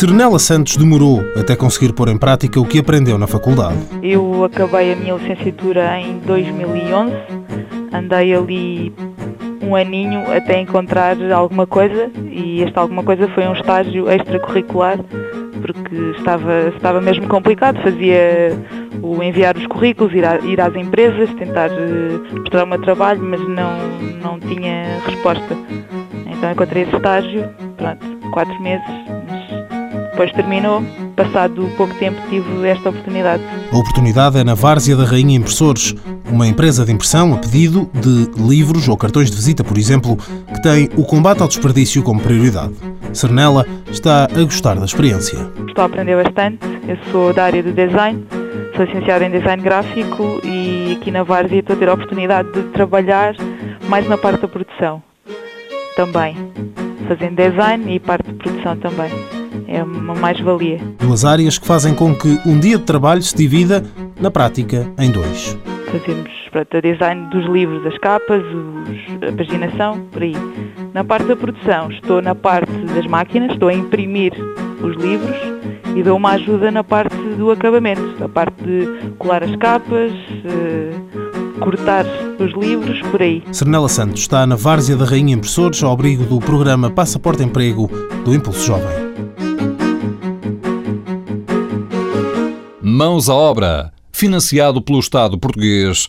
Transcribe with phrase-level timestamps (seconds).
[0.00, 3.76] Serenela Santos demorou até conseguir pôr em prática o que aprendeu na faculdade.
[4.02, 7.12] Eu acabei a minha licenciatura em 2011,
[7.92, 8.94] andei ali
[9.60, 14.98] um aninho até encontrar alguma coisa e esta alguma coisa foi um estágio extracurricular
[15.60, 18.52] porque estava, estava mesmo complicado, fazia
[19.02, 23.22] o enviar os currículos, ir, a, ir às empresas, tentar uh, mostrar o meu trabalho,
[23.22, 23.78] mas não,
[24.22, 25.56] não tinha resposta.
[26.26, 28.86] Então encontrei esse estágio, pronto, quatro meses,
[30.10, 30.82] depois terminou.
[31.16, 33.42] Passado pouco tempo tive esta oportunidade.
[33.70, 35.94] A oportunidade é na Várzea da Rainha Impressores,
[36.30, 40.16] uma empresa de impressão a pedido de livros ou cartões de visita, por exemplo,
[40.54, 42.72] que tem o combate ao desperdício como prioridade.
[43.12, 45.38] Cernela está a gostar da experiência.
[45.68, 46.58] Estou a aprender bastante.
[46.88, 48.24] Eu sou da área de design,
[48.76, 52.62] sou licenciada em design gráfico e aqui na Várzea estou a ter a oportunidade de
[52.70, 53.34] trabalhar
[53.88, 55.02] mais na parte da produção
[55.96, 56.36] também,
[57.08, 59.10] fazendo design e parte de produção também
[59.70, 60.78] é uma mais-valia.
[60.98, 63.84] Duas áreas que fazem com que um dia de trabalho se divida,
[64.20, 65.56] na prática, em dois.
[65.86, 70.34] Fazemos pronto, a design dos livros, as capas, os, a paginação, por aí.
[70.92, 74.32] Na parte da produção, estou na parte das máquinas, estou a imprimir
[74.82, 75.36] os livros
[75.94, 80.12] e dou uma ajuda na parte do acabamento, a parte de colar as capas,
[80.44, 80.92] eh,
[81.60, 82.04] cortar
[82.38, 83.42] os livros, por aí.
[83.52, 87.88] Cernela Santos está na Várzea da Rainha Impressores ao abrigo do programa Passaporte Emprego
[88.24, 89.10] do Impulso Jovem.
[92.82, 96.08] Mãos à Obra, financiado pelo Estado português